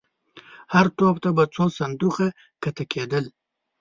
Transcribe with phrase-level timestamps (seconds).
[0.73, 2.29] هر توپ ته به څو صندوقونه
[2.61, 3.25] کښته کېدل.